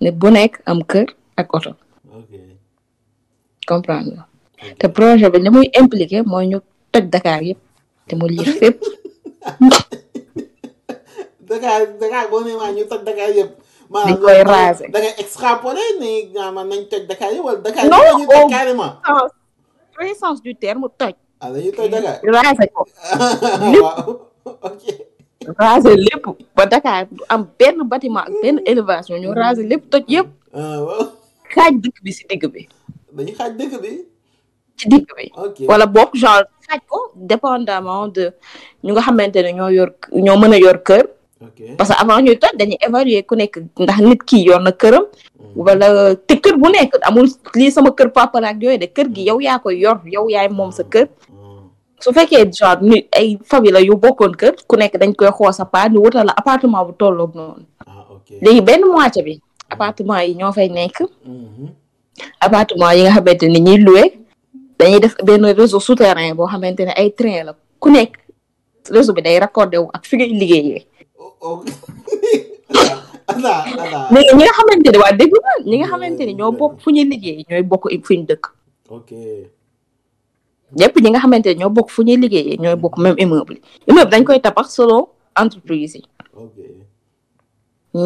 [0.00, 1.08] ne bu nekk am kër
[1.40, 1.72] ak oto.
[3.70, 4.24] comprendre nga
[4.80, 6.58] te projet bi ni muy impliqué mooy ñu
[6.92, 7.60] toj Dakar yëpp
[8.08, 8.80] te mu liir fépp.
[11.50, 13.52] Dakar Dakar boo nee maa ñu toj Dakar yëpp.
[14.24, 18.26] koy raser da ngay extrapolé ni maanaam nañ toj Dakar yëpp wala Dakar yëpp mon
[18.32, 18.92] toj carrément.
[19.08, 21.14] non au sens du terme toj.
[21.44, 22.80] ah dañuy toj Dakar raser ko.
[24.70, 24.84] ok.
[25.58, 30.02] raser lépp ba Dakar du am benn batiment ak benn élévation ñu raser lépp toj
[30.06, 30.26] yëpp.
[30.54, 30.78] Ah,
[31.54, 32.62] xaaj dëkk bi si digg bi.
[33.14, 33.90] dañuy xaaj dëkk bi.
[35.70, 38.30] wala boog genre xaaj ko dépendamment de
[38.82, 41.04] ñu nga xamante ne ñoo yor ñoo mën a yor kër.
[41.78, 45.04] parce que avant ñuy toj dañuy évaluer ku nekk ndax nit ki yor na këram.
[45.04, 45.64] Hmm.
[45.66, 45.86] wala
[46.28, 47.26] te kër bu nekk amul
[47.58, 49.26] lii sama kër papa la ak yooyu de kër gi hmm.
[49.30, 51.06] yow yaa koy yor yow yaay moom sa kër.
[51.06, 51.39] Hmm.
[52.00, 55.60] su fekkee genre nit ay famille la yu bokkoon kër ku nekk dañ koy xoos
[55.60, 57.64] a paa ñu wutal la appartement bu tolloog noonu.
[57.86, 57.98] Ah,
[58.44, 59.34] léegi benn moitié bi
[59.70, 60.96] appartement yi ñoo fay nekk.
[61.26, 61.68] Mm-hmm.
[62.46, 64.04] appartement yi nga xamante ni ñuy loué.
[64.78, 68.10] dañuy def benn réseau souterrain boo xamante ne ay train la ku nekk
[68.94, 70.82] réseau bi day raccordé wu ak fi ngay liggéeyee.
[74.14, 75.32] léegi ñi nga xamante ne waa dégg
[75.68, 78.44] ñi nga xamante ni ñoo bokk fu ñuy liggéey ñooy bokk fu ñu dëkk.
[80.78, 83.56] yépp ñi nga xamante ñoo bokk fu ñuy liggéeyee ñooy bokk même immeuble
[83.88, 84.96] immeuble dañ koy tabax solo
[85.40, 86.04] entreprise yi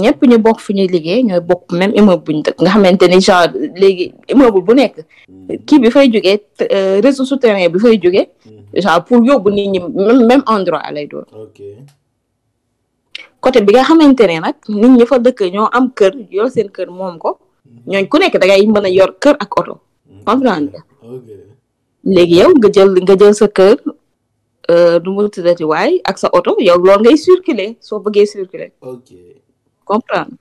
[0.03, 3.21] ñepp ñu bokk fu ñuy liggéey ñooy bokk même immeuble buñ dëkk nga xamante ni
[3.27, 4.95] genre léegi immeuble bu nekk
[5.29, 5.49] hmm.
[5.67, 6.39] kii bi fay jógee
[6.73, 8.81] euh, réseau souterrain bi fay jógee hmm.
[8.83, 11.25] genre pour yóbbu nit ñi même même endroit lay doon
[13.41, 16.69] côté bi nga xamante ne nag nit ñi fa dëkk ñoo am kër yor seen
[16.71, 17.31] kër moom ko
[17.65, 17.93] hmm.
[17.93, 19.75] ñooñ ku nekk da ngay mën a yor kër ak oto
[20.25, 20.79] comprendre
[22.05, 23.77] léegi yow nga jël nga jël sa kër
[24.71, 28.71] euh, nu mu tuddati waay ak sa oto yow loolu ngay circuler soo bëggee circuler
[28.85, 29.11] ok
[29.89, 30.37] comprendre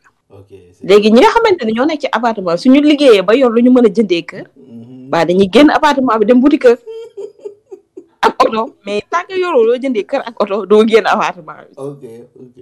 [0.83, 3.71] léegi ñi nga xamante ne ñoo nekk ci appartement suñu liggéeyee ba yor lu ñu
[3.71, 5.07] mën a jëndee kër mhm.
[5.11, 6.75] waa dañuy génn appartement bi dem buti kër
[8.27, 11.77] ak oto mais tant que yoroo loo jëndee kër ak oto doo génn appartement bi
[11.79, 12.03] ok
[12.43, 12.57] ok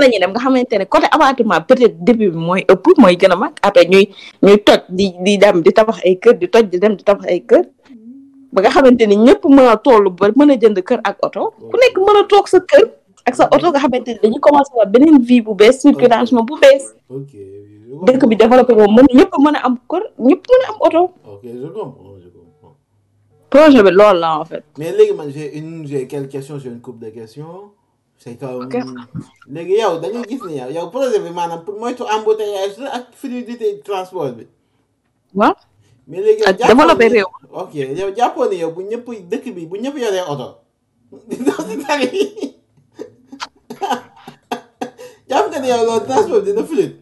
[0.00, 3.32] la dem nga xamante ne côté appartement peut être début bi mooy ëpp mooy gën
[3.32, 3.38] a
[3.68, 4.04] après ñuy
[4.42, 7.24] ñuy toj di di dem di tabax ay kër di toj di dem di tabax
[7.28, 7.64] ay kër
[8.54, 11.96] ba nga xamanteni ñepp mëna tollu a ba mën jënd kër ak auto ku nekk
[12.06, 12.84] mëna a toog sa kër
[13.28, 16.54] ak sa auto nga xamanteni ni dañuy commencé wa benen vie bu bees circulation bu
[16.62, 16.84] bees
[18.06, 21.02] dëkk bi développé moom mën ñëpp mën a am kër ñëpp mën a am oto
[23.50, 26.68] projet bi loolu la en fait mais légui man j'ai une j'ai quelques questions j'ai
[26.70, 27.70] une coupe de questions
[28.18, 28.94] c'est comme
[29.54, 34.30] légui yow dañuy gis ni yow projet bi manam pour moytu embouteillage ak fluidité transport
[34.38, 34.44] bi
[35.34, 35.54] waaw
[36.08, 37.28] mais léegi yow ah, jàppoon développé réew.
[37.52, 40.48] ok yow jàppoon ne bu ñëpp dëkk bi bu ñëpp yoree oto
[41.28, 42.06] di dox si tali
[45.66, 46.94] loolu transport dina fluide.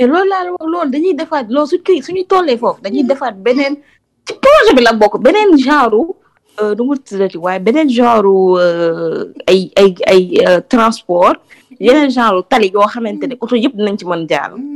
[0.00, 3.08] loolu laa loolu dañuy defaat loolu su kii suñu tollee foofu dañuy hmm.
[3.08, 3.74] defaat beneen
[4.26, 6.00] ci projet bi la bokk beneen genre du
[6.60, 11.36] euh, mu tuddati waaye beneen genre euh, ay ay ay euh, transport
[11.80, 13.38] yeneen genre tali yoo xamante ne hmm.
[13.44, 14.52] oto yëpp dinañ ci mën jaar.
[14.54, 14.75] Hmm.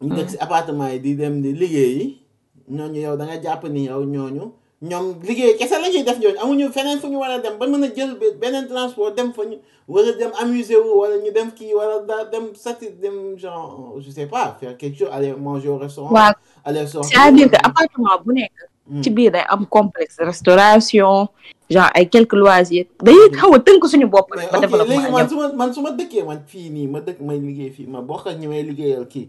[0.00, 2.06] ñu dëkk si appartement yi di dem di liggéey yi
[2.70, 4.44] ñooñu yow da nga jàpp ni yow ñooñu
[4.88, 7.66] ñoom liggéey kese la ñuy def ñooñu amuñu feneen fu ñu war a dem ba
[7.66, 9.56] mën a jël beneen transport dem fa ñu
[9.88, 14.00] war a dem amuser wu wala ñu dem kii wala da dem sati dem genre
[14.00, 16.12] je sais pas faire quelque chose aller manger au restaurant.
[16.12, 18.52] waaw aller sortir c'est-à-dire que appartement bu nekk.
[18.88, 19.02] Mm.
[19.02, 21.28] ci biir day am complexe restauration
[21.70, 23.34] genre ay quelques loisirs day mm.
[23.38, 26.22] xaw a tënk suñu bopp ba développement léegi man su ma man su ma dëkkee
[26.24, 29.28] man fii nii ma dëkk may liggéey fii ma bokk ak ñi may liggéeyal kii.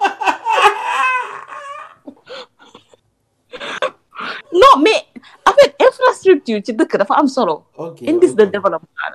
[4.53, 4.89] non mais
[5.47, 7.63] en fait infrastructure ci dëkk dafa am solo.
[8.07, 8.67] indice de développe
[8.99, 9.13] la.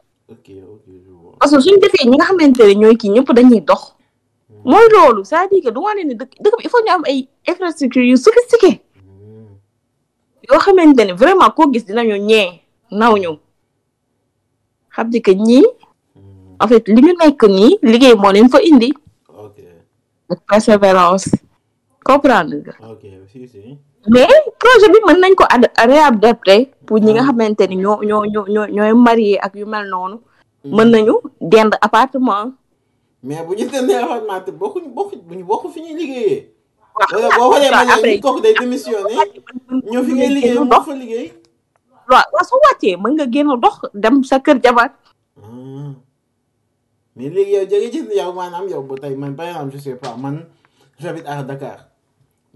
[1.39, 3.95] parce que suñu defee ñi nga xamante ne ñooy kii ñëpp dañuy dox.
[4.49, 4.59] Hmm.
[4.71, 7.29] mooy loolu cest à du wane ne dëkk dëkk bi il faut ñu am ay
[7.47, 8.81] infrastructure yu sophistiqué.
[8.97, 9.57] Hmm.
[10.51, 13.39] yoo xamante ne vraiment koo gis dinañu ñee naw ñu
[14.95, 15.65] xam di ñi ñii
[16.15, 16.57] hmm.
[16.63, 17.43] en fait li ñu nekk
[17.83, 18.93] liggéey moo leen fa indi.
[19.29, 19.61] ok
[20.49, 21.29] ak
[22.05, 22.73] comprendre
[24.09, 24.29] mais
[24.61, 27.29] projet bi mën nañ ko ad réadapté pour ñi nga ah.
[27.31, 30.17] xamante ni ñoo ñoo ñoo ñoo ñooy marié ak yu mel noonu.
[30.65, 30.77] Mm.
[30.77, 31.15] mën nañu
[31.53, 32.45] dend appartement.
[33.23, 36.41] mais bu ñu dendee appartement bokkuñ bokkuñ bu bokk fi ñuy liggéeyee.
[36.95, 38.39] wala euh, boo xoolee ma ne kooku
[39.91, 40.55] ñoo fi ngay liggéey
[43.03, 44.89] moo mën nga génn dox dem sa kër ah.
[47.17, 50.37] mais léegi yow jërëjëf yow maanaam yow ba tey man par exemple pas man
[51.01, 51.79] j'habite à Dakar.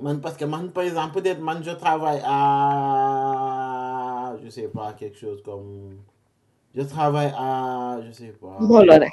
[0.02, 5.18] Man, parce que man, par exemple, peut-être man, je travaille à, je sais pas, quelque
[5.18, 5.90] chose comme,
[6.74, 8.56] je travaille à, je sais pas.
[8.60, 9.10] Bolloré.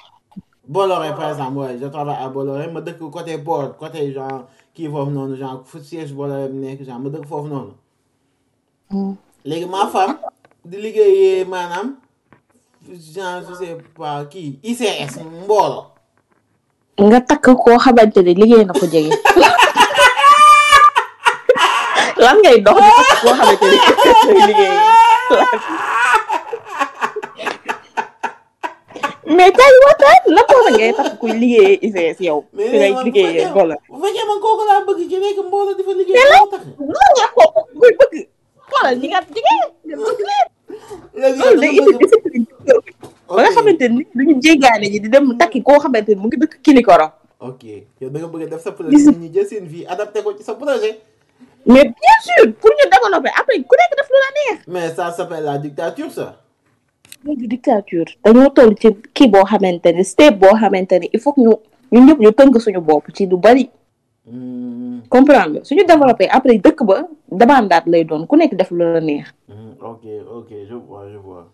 [0.66, 4.88] Bolloré, par exemple, ouais, je travaille à Bolloré, mais de côté bord, côté genre, qui
[4.88, 6.44] vont non, genre, foot siège Bolloré,
[6.86, 7.74] genre, mais de côté non.
[8.90, 9.12] Mm.
[9.44, 10.18] Légui, ma femme,
[10.64, 11.96] di liggéeyee madame
[12.88, 14.60] genre je sais pas qui.
[14.62, 15.86] kii ICS mbooloo.
[17.08, 19.14] nga takk koo xamante ne liggéey na ko jege.
[22.18, 24.74] lan ngay dox di fas boo xamante ni liggéey
[29.38, 32.40] mais tey waxtaan la ko ngay tax kuy liggéeyee ICS yow.
[32.58, 33.76] mais ngay liggéeyee Gola.
[33.90, 36.64] bu fekkee man kooku laa bëgg ci nekk mbooloo di fa liggéey loo tax.
[36.90, 38.14] loolu nga kooku bëgg.
[38.70, 39.62] xoolal ñi nga jigéen
[43.28, 47.08] nga xamante ni duñu jéggaane di dem takki koo xamante ni mu ngi dëkk kilikoro.
[47.40, 47.62] ok
[48.02, 50.98] yow da nga def sa projet ñu jël seen vie adapté ko ci sa projet.
[51.68, 54.68] mais bien sûr pour nous développer après ku nekk def lu la neex.
[54.68, 56.42] mais ça s'appelle la dictature ça.
[57.26, 61.52] La dictature dañoo toll ci qui boo xamante ne step boo il faut que ñu
[61.92, 63.70] ñu ñëpp ñu tënk suñu bopp ci nous bari.
[64.30, 65.02] Hmm.
[65.10, 69.28] comprendre suñu développer, après dëkk ba d'abord lay doon ku nekk def lu la neex.
[69.50, 70.04] Hmm, ok
[70.38, 71.52] ok je vois je vois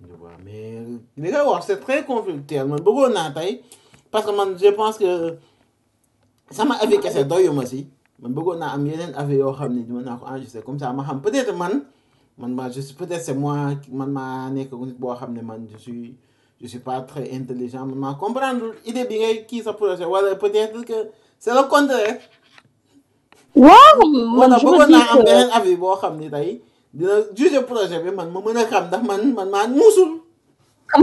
[0.00, 0.80] je vois mais
[1.18, 3.32] li nga c'est très conflictuel man beaucoup naa
[4.10, 5.36] parce que man je pense que
[6.52, 7.86] Ça m'a avis cette doyuma aussi
[8.22, 10.92] man bëggoon naa am yeneen affaire yoo xam ne mën naa ko enregistré comme ça
[10.94, 11.74] ma xam peut-être man
[12.38, 13.54] man ma je suis peut-être c'est moi
[13.98, 16.14] man maa nekk nit boo xam ne man je suis
[16.60, 20.34] je suis pas très intelligent man maa comprendre idée bi ngay kii sa projet wala
[20.44, 20.98] peut-être que
[21.42, 22.18] c'est le contraire.
[23.66, 23.96] waaw
[24.40, 26.50] man je bëggoon naa am beneen avis boo xam ne tey
[26.96, 30.12] dina juger projet bi man ma mën a xam ndax man man maa muusul.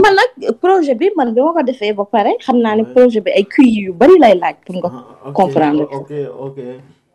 [0.02, 0.30] man nag
[0.64, 3.44] projet bi man bi ma ko defee ba pare xam naa ne projet bi ay
[3.52, 4.90] QI yu bari lay laaj pour nga
[5.24, 5.86] ah, comprendre.
[6.00, 6.10] ok
[6.48, 6.58] ok.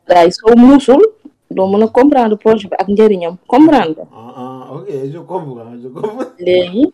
[0.06, 1.02] daay soo muusul
[1.50, 6.32] doo mën a comprendre projet bi comprando ah comprendre ah, ok je comprends je comprends
[6.40, 6.94] léegi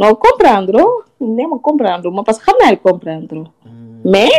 [0.00, 0.82] non comprendre
[1.20, 3.38] ne ma comprendre ma parce que xam naa ne comprendre
[4.04, 4.32] mais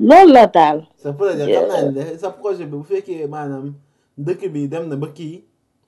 [0.00, 3.66] loolu la daal sa projet xam naa ne sa projet bi bu fekkee maanaam
[4.26, 5.36] dëkk bi dem na ba kii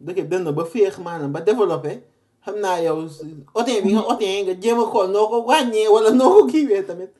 [0.05, 1.93] dëkk bi na ba féex maanaam ba développé
[2.45, 2.99] xam naa yow
[3.59, 6.83] otin bi nga otin nga jéem a xool noo ko wàññee wala noo ko kiiwee
[6.89, 7.11] tamit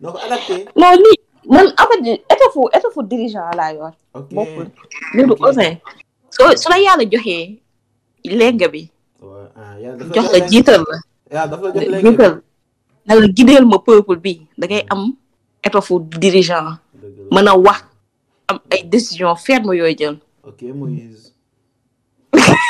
[0.00, 0.94] noo ko adapté non
[1.48, 5.76] man en fait étoffu étoffu dirigeant laa du Ouzin.
[6.30, 7.60] soo su la yàlla joxee
[8.24, 8.90] lenga bi.
[9.56, 9.74] Ah,
[10.14, 10.84] jox la jiital
[11.30, 11.48] la.
[12.02, 12.40] jiital.
[13.06, 15.12] na la ma peuple bi da am
[15.64, 16.76] étoffu dirigeant.
[17.32, 17.80] mën a wax
[18.48, 20.16] am ay décision ferme yooyu jël.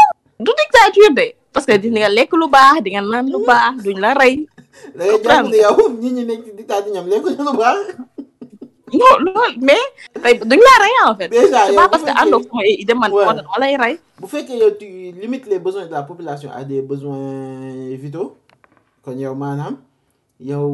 [0.43, 3.73] du dictature de parce que di nga lekk lu baax di nga naan lu baax
[3.85, 4.33] duñ la rey.
[4.97, 7.77] da ngay jàpp ne yow ñi ñi nekk ci dictature ñoom lekk lu baax.
[8.99, 9.85] non loolu mais
[10.23, 11.27] tey duñ la rey en fait.
[11.29, 13.93] déjà yow c'est pas parce que àndoo ko ay idée man moo lay rey.
[14.19, 14.85] bu fekkee yow tu
[15.21, 18.29] limites les de la population à des besoins vitaux
[19.03, 19.73] kon yow maanaam.
[20.41, 20.69] yo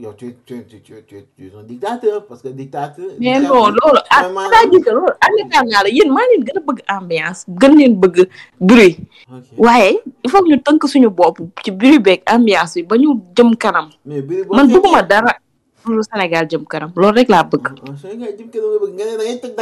[0.00, 3.06] yo tu ce, tu ce, tu ce un dictateur, parce que dictateur...
[3.20, 6.40] Mais non, loolu, ah, ça dit que loolu, am naa naa la yéen maa leen
[6.46, 8.24] gën a bëgg ambiance, gën leen bëgg
[8.58, 8.96] bruit.
[9.58, 13.54] Waaye, il faut ñu tënk suñu bopp ci bruit beeg ambiance bi ba ñu jëm
[13.56, 13.88] kanam.
[14.06, 15.34] Man bëgguma dara
[15.84, 17.66] pour Sénégal jëm kanam, loolu rek laa bëgg.
[18.00, 19.54] Sénégal jëm kanam nga bëgg, nga ne da ngay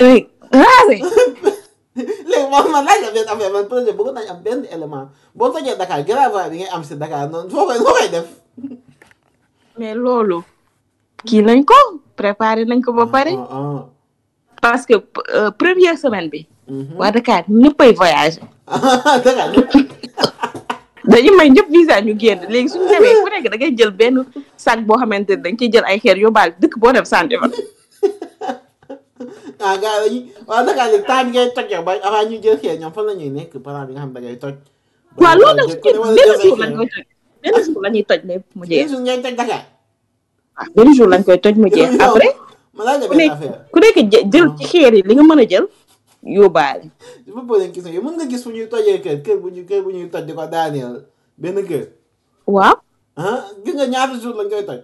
[0.00, 1.42] Dakar.
[2.04, 5.48] léegi moom man laaj la benn affaire man projet bëggoon nañu am benn élément boo
[5.52, 8.28] tojee Dakar grava bi ngay am si Dakar noonu foo koy foo koy def.
[9.78, 10.42] mais loolu.
[11.26, 11.76] kii nañ ko
[12.16, 13.32] préparé nañ ko ba pare.
[13.50, 13.80] Ah, ah.
[14.62, 14.94] parce que
[15.60, 16.46] première semaine bi.
[16.98, 18.40] waa Dakar ñëppay voyagé.
[19.24, 19.48] Dakar
[21.04, 24.16] dañu may ñëpp visa ñu génn léegi suñu demee ku nekk da ngay jël benn
[24.56, 27.48] sac boo xamante ne dañ ciy jël ay xeer yobal dëkk boo def sànni fa.
[29.58, 32.58] aga yi wala ka le tan ge tok ya ba ara ni je oh.
[32.62, 34.56] ya, ke nyam fala ni ne ke para bi ham ba ge tok
[35.18, 37.06] wa lo na ke bele su lan ko tok
[37.42, 39.58] bele su lan ni tok le mo je su nyen tok daga
[40.60, 42.30] ah bele su lan ko tok mo je après
[42.72, 43.98] mala ne ben affaire ku rek
[44.32, 45.66] jël ci xeer yi li nga mëna jël
[46.38, 46.86] yóbbaale
[47.26, 49.62] bu bo len kiso yo mën nga gis fu ñuy tojee kër kër bu ñu
[49.70, 50.94] kër bu ñuy toj di ko daaneel
[53.64, 54.80] gis nga ñaata jour lañ koy toj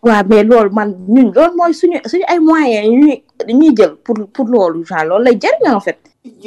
[0.00, 3.16] waaw mais loolu man ñun loolu mooy suñu suñu ay moyens ñuy
[3.58, 5.34] ñuy jël pour pour loolu genre loolu lay
[5.74, 5.98] en fait.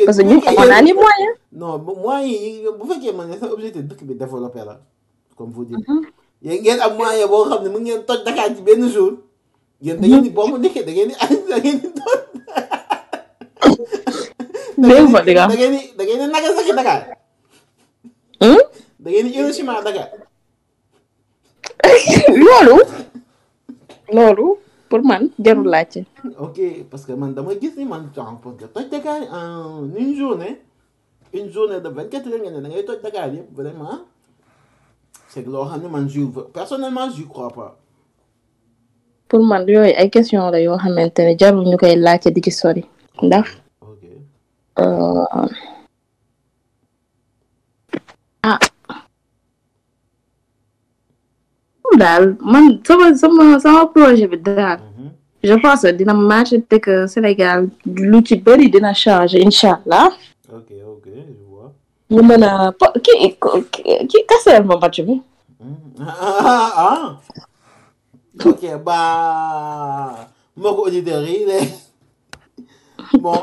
[0.05, 0.23] parce que
[0.73, 1.35] a les moyens.
[1.51, 2.85] non moyens yi bu
[3.39, 4.77] sa objectif dëkk bi développé la
[5.37, 5.77] comme vous dites.
[5.77, 6.01] Mm-hmm.
[6.41, 9.11] yéen ngeen am moyen boo xam ne mu ngeen toj Dakar ci benn jour.
[9.81, 10.65] yéen da ngeen di bomb mm-hmm.
[10.65, 11.13] ndeke da ngeen di
[11.49, 12.19] da ngeen di doon.
[14.77, 15.97] dégg nga da ngeen di hmm?
[15.97, 16.23] da ngeen di
[22.37, 22.59] Nagasaki
[24.13, 24.55] loolu
[24.89, 26.01] pour man jarul laajte.
[26.45, 30.15] ok parce que man dama gis ni man genre parce que toj Dakar en une
[30.15, 30.57] journée
[31.33, 33.99] une journée de vingt heures nga ne ngay toj Dakar yëpp vraiment
[35.27, 36.21] c'est que loo xam ne man je
[36.57, 37.77] personnellement je crois pas.
[39.27, 42.51] pour man yooyu ay question la yoo xamante ne jarul ñu koy laajte di ci
[42.51, 42.83] sori
[43.21, 43.45] ndax.
[44.79, 45.25] Euh,
[51.97, 52.37] man
[53.57, 55.09] sama projet mhm.
[55.43, 61.05] je pense que dina marché te que Sénégal lu ci bëri dina changer ok ok
[61.05, 61.73] je vois.
[63.03, 63.35] ki
[64.07, 64.21] ki
[64.65, 65.21] ma match bi.
[65.59, 65.75] Mhm.
[66.09, 67.19] Ah, ah
[68.49, 68.99] ok ba
[70.57, 70.89] moko
[73.23, 73.33] bon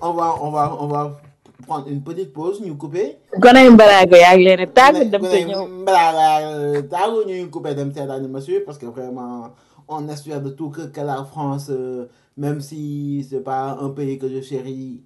[0.00, 1.20] on va on va on va
[1.66, 3.18] prendre une petite pause nous couper.
[3.40, 7.74] gone yu une yaa ngi leen a tàggu dem te ñëw mbalaago tàggu ñu coupé
[7.74, 9.50] dem seetaani ma suivre parce que vraiment
[9.88, 12.06] on espère de tout que la France euh,
[12.36, 15.02] même si c'est pas un pays que je chéris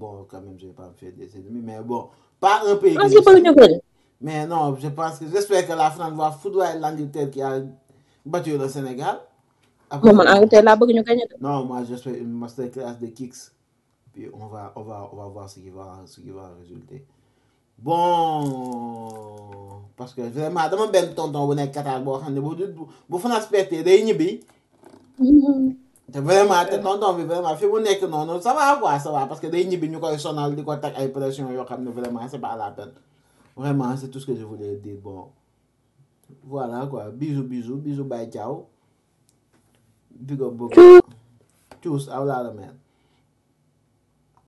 [0.00, 2.08] bon quand même je vais pas me faire des ennemis mais bon
[2.40, 2.94] pas un pays.
[2.94, 3.80] que je chéris
[4.20, 7.62] mais non je pense que j'espère que la France va foudroyer l'Angleterre qui a
[8.32, 9.16] battu le Sénégal.
[9.90, 11.24] après gagné.
[11.46, 13.50] non moi j'espère fais une masterclass de Kicks.
[14.16, 17.04] Puis on va, on va, on va voir ce qui va, ce qui va résulter.
[17.78, 22.54] Bon, parce que vraiment, dama benn tonton bu nekk Qatar boo xam ne bu
[23.12, 24.40] bu France perte day ñibbi.
[25.20, 26.08] Mm-hmm.
[26.12, 29.26] te vraiment te tonton bi vraiment fi mu nekk noonu ça va quoi ça va
[29.26, 32.24] parce que day ñibbi ñu koy sonal di ko teg ay pression yoo xam vraiment
[32.32, 32.92] c'est pas la peine.
[33.56, 35.26] vraiment c'est tout ce que je voulais dire bon
[36.44, 38.64] voilà quoi bisous bisous bisous bye ciao.
[40.10, 40.80] big up beaucoup.
[41.82, 42.85] Tchuss, la mer.